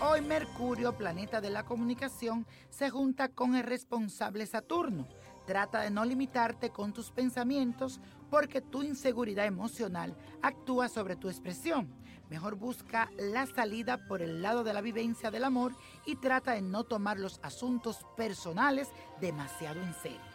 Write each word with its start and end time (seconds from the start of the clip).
hoy 0.00 0.20
Mercurio, 0.22 0.96
planeta 0.96 1.40
de 1.40 1.50
la 1.50 1.64
comunicación, 1.64 2.46
se 2.68 2.90
junta 2.90 3.28
con 3.28 3.54
el 3.54 3.62
responsable 3.62 4.44
Saturno. 4.46 5.06
Trata 5.46 5.80
de 5.80 5.90
no 5.90 6.04
limitarte 6.04 6.70
con 6.70 6.92
tus 6.92 7.10
pensamientos 7.10 8.00
porque 8.30 8.60
tu 8.60 8.82
inseguridad 8.82 9.46
emocional 9.46 10.16
actúa 10.42 10.88
sobre 10.88 11.16
tu 11.16 11.28
expresión. 11.28 11.88
Mejor 12.28 12.56
busca 12.56 13.10
la 13.18 13.46
salida 13.46 14.06
por 14.08 14.20
el 14.20 14.42
lado 14.42 14.64
de 14.64 14.72
la 14.72 14.80
vivencia 14.80 15.30
del 15.30 15.44
amor 15.44 15.74
y 16.06 16.16
trata 16.16 16.52
de 16.52 16.62
no 16.62 16.84
tomar 16.84 17.18
los 17.18 17.38
asuntos 17.42 18.04
personales 18.16 18.88
demasiado 19.20 19.80
en 19.80 19.94
serio. 19.94 20.33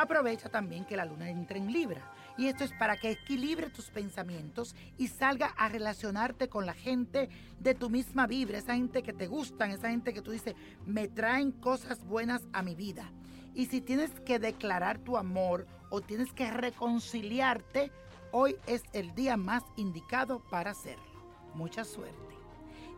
Aprovecha 0.00 0.48
también 0.48 0.86
que 0.86 0.96
la 0.96 1.04
luna 1.04 1.28
entra 1.28 1.58
en 1.58 1.70
Libra 1.70 2.00
y 2.38 2.46
esto 2.46 2.64
es 2.64 2.72
para 2.72 2.96
que 2.96 3.10
equilibre 3.10 3.68
tus 3.68 3.90
pensamientos 3.90 4.74
y 4.96 5.08
salga 5.08 5.48
a 5.58 5.68
relacionarte 5.68 6.48
con 6.48 6.64
la 6.64 6.72
gente 6.72 7.28
de 7.58 7.74
tu 7.74 7.90
misma 7.90 8.26
vibra, 8.26 8.56
esa 8.56 8.76
gente 8.76 9.02
que 9.02 9.12
te 9.12 9.26
gustan, 9.26 9.72
esa 9.72 9.90
gente 9.90 10.14
que 10.14 10.22
tú 10.22 10.30
dices, 10.30 10.54
me 10.86 11.06
traen 11.06 11.52
cosas 11.52 12.02
buenas 12.02 12.48
a 12.54 12.62
mi 12.62 12.74
vida. 12.74 13.12
Y 13.54 13.66
si 13.66 13.82
tienes 13.82 14.10
que 14.20 14.38
declarar 14.38 15.00
tu 15.00 15.18
amor 15.18 15.66
o 15.90 16.00
tienes 16.00 16.32
que 16.32 16.50
reconciliarte, 16.50 17.92
hoy 18.32 18.56
es 18.66 18.82
el 18.94 19.14
día 19.14 19.36
más 19.36 19.64
indicado 19.76 20.40
para 20.48 20.70
hacerlo. 20.70 21.04
Mucha 21.52 21.84
suerte. 21.84 22.16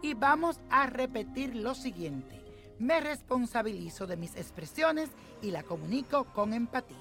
Y 0.02 0.14
vamos 0.14 0.60
a 0.70 0.86
repetir 0.86 1.56
lo 1.56 1.74
siguiente. 1.74 2.51
Me 2.78 3.00
responsabilizo 3.00 4.06
de 4.06 4.16
mis 4.16 4.36
expresiones 4.36 5.10
y 5.40 5.50
la 5.50 5.62
comunico 5.62 6.24
con 6.32 6.52
empatía. 6.52 6.96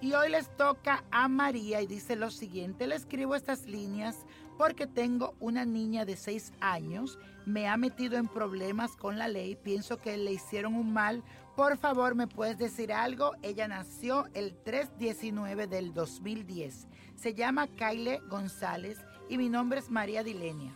Y 0.00 0.14
hoy 0.14 0.30
les 0.30 0.48
toca 0.56 1.04
a 1.10 1.28
María 1.28 1.82
y 1.82 1.86
dice 1.86 2.16
lo 2.16 2.30
siguiente, 2.30 2.86
le 2.86 2.94
escribo 2.94 3.34
estas 3.34 3.66
líneas 3.66 4.16
porque 4.56 4.86
tengo 4.86 5.34
una 5.40 5.66
niña 5.66 6.06
de 6.06 6.16
6 6.16 6.52
años, 6.60 7.18
me 7.44 7.68
ha 7.68 7.76
metido 7.76 8.16
en 8.16 8.26
problemas 8.26 8.96
con 8.96 9.18
la 9.18 9.28
ley, 9.28 9.56
pienso 9.56 9.98
que 9.98 10.16
le 10.16 10.32
hicieron 10.32 10.74
un 10.74 10.92
mal, 10.92 11.22
por 11.54 11.76
favor 11.76 12.14
me 12.14 12.26
puedes 12.26 12.56
decir 12.56 12.92
algo, 12.92 13.32
ella 13.42 13.68
nació 13.68 14.26
el 14.32 14.62
3-19 14.64 15.66
del 15.66 15.92
2010, 15.92 16.88
se 17.16 17.34
llama 17.34 17.66
Kyle 17.66 18.20
González 18.28 18.98
y 19.28 19.36
mi 19.36 19.50
nombre 19.50 19.80
es 19.80 19.90
María 19.90 20.22
Dilenia. 20.22 20.72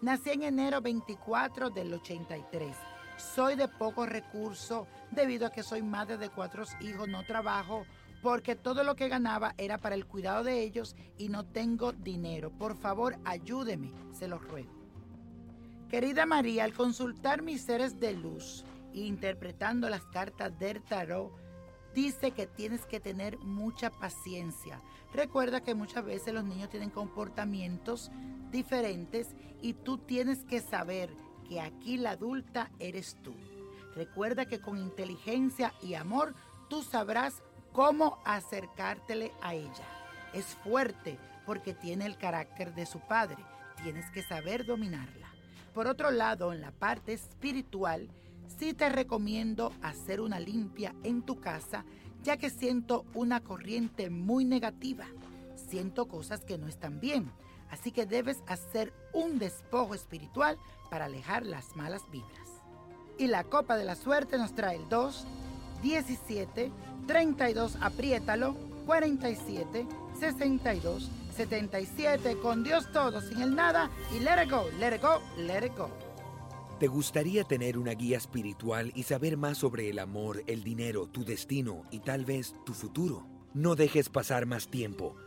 Nací 0.00 0.30
en 0.30 0.42
enero 0.42 0.80
24 0.80 1.70
del 1.70 1.92
83. 1.92 2.76
Soy 3.16 3.56
de 3.56 3.68
poco 3.68 4.06
recurso 4.06 4.86
debido 5.10 5.46
a 5.46 5.50
que 5.50 5.62
soy 5.62 5.82
madre 5.82 6.18
de 6.18 6.28
cuatro 6.28 6.64
hijos, 6.80 7.08
no 7.08 7.24
trabajo 7.24 7.86
porque 8.22 8.56
todo 8.56 8.82
lo 8.82 8.96
que 8.96 9.08
ganaba 9.08 9.54
era 9.56 9.78
para 9.78 9.94
el 9.94 10.06
cuidado 10.06 10.42
de 10.42 10.60
ellos 10.62 10.96
y 11.16 11.28
no 11.28 11.44
tengo 11.44 11.92
dinero. 11.92 12.50
Por 12.50 12.76
favor, 12.76 13.16
ayúdeme, 13.24 13.92
se 14.12 14.26
los 14.26 14.42
ruego. 14.42 14.72
Querida 15.88 16.26
María, 16.26 16.64
al 16.64 16.72
consultar 16.72 17.42
mis 17.42 17.62
seres 17.62 18.00
de 18.00 18.14
luz 18.14 18.64
e 18.92 19.00
interpretando 19.00 19.88
las 19.88 20.04
cartas 20.06 20.58
del 20.58 20.82
tarot, 20.82 21.30
dice 21.94 22.32
que 22.32 22.46
tienes 22.46 22.84
que 22.84 22.98
tener 22.98 23.38
mucha 23.38 23.90
paciencia. 23.90 24.82
Recuerda 25.14 25.62
que 25.62 25.74
muchas 25.74 26.04
veces 26.04 26.34
los 26.34 26.44
niños 26.44 26.68
tienen 26.68 26.90
comportamientos 26.90 28.10
diferentes 28.50 29.36
y 29.62 29.74
tú 29.74 29.98
tienes 29.98 30.44
que 30.44 30.60
saber 30.60 31.10
que 31.48 31.60
aquí 31.60 31.96
la 31.96 32.10
adulta 32.10 32.70
eres 32.78 33.16
tú. 33.22 33.34
Recuerda 33.94 34.46
que 34.46 34.60
con 34.60 34.78
inteligencia 34.78 35.72
y 35.82 35.94
amor 35.94 36.34
tú 36.68 36.82
sabrás 36.82 37.42
cómo 37.72 38.18
acercártele 38.24 39.32
a 39.42 39.54
ella. 39.54 39.86
Es 40.32 40.46
fuerte 40.46 41.18
porque 41.46 41.74
tiene 41.74 42.06
el 42.06 42.16
carácter 42.18 42.74
de 42.74 42.86
su 42.86 43.00
padre. 43.00 43.42
Tienes 43.82 44.10
que 44.10 44.22
saber 44.22 44.66
dominarla. 44.66 45.28
Por 45.72 45.86
otro 45.86 46.10
lado, 46.10 46.52
en 46.52 46.60
la 46.60 46.72
parte 46.72 47.12
espiritual, 47.12 48.08
sí 48.58 48.72
te 48.72 48.88
recomiendo 48.88 49.72
hacer 49.82 50.20
una 50.20 50.40
limpia 50.40 50.94
en 51.04 51.22
tu 51.22 51.40
casa, 51.40 51.84
ya 52.22 52.36
que 52.36 52.50
siento 52.50 53.04
una 53.14 53.40
corriente 53.40 54.10
muy 54.10 54.44
negativa. 54.44 55.06
Siento 55.54 56.08
cosas 56.08 56.44
que 56.44 56.58
no 56.58 56.66
están 56.66 57.00
bien. 57.00 57.30
Así 57.70 57.92
que 57.92 58.06
debes 58.06 58.42
hacer 58.46 58.92
un 59.12 59.38
despojo 59.38 59.94
espiritual 59.94 60.58
para 60.90 61.06
alejar 61.06 61.44
las 61.44 61.76
malas 61.76 62.02
vibras. 62.10 62.48
Y 63.18 63.28
la 63.28 63.44
copa 63.44 63.76
de 63.76 63.84
la 63.84 63.94
suerte 63.96 64.38
nos 64.38 64.54
trae 64.54 64.76
el 64.76 64.88
2, 64.88 65.26
17, 65.82 66.72
32, 67.06 67.76
apriétalo, 67.80 68.54
47, 68.86 69.86
62, 70.18 71.10
77, 71.36 72.38
con 72.38 72.62
Dios 72.62 72.90
todo, 72.92 73.20
sin 73.20 73.42
el 73.42 73.54
nada, 73.54 73.90
y 74.14 74.20
let 74.20 74.42
it 74.44 74.50
go, 74.50 74.64
let 74.78 74.94
it 74.94 75.02
go, 75.02 75.20
let 75.38 75.66
it 75.66 75.76
go. 75.76 75.90
¿Te 76.78 76.88
gustaría 76.88 77.44
tener 77.44 77.78
una 77.78 77.92
guía 77.92 78.18
espiritual 78.18 78.92
y 78.94 79.04
saber 79.04 79.38
más 79.38 79.58
sobre 79.58 79.88
el 79.88 79.98
amor, 79.98 80.44
el 80.46 80.62
dinero, 80.62 81.06
tu 81.06 81.24
destino 81.24 81.84
y 81.90 82.00
tal 82.00 82.26
vez 82.26 82.54
tu 82.66 82.74
futuro? 82.74 83.26
No 83.54 83.76
dejes 83.76 84.10
pasar 84.10 84.44
más 84.44 84.68
tiempo. 84.68 85.16